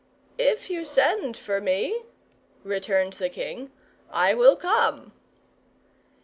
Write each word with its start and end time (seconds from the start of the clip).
"If 0.39 0.71
you 0.71 0.83
send 0.83 1.37
for 1.37 1.61
me," 1.61 2.05
returned 2.63 3.13
the 3.13 3.29
king, 3.29 3.71
"I 4.09 4.33
will 4.33 4.55
come." 4.55 5.13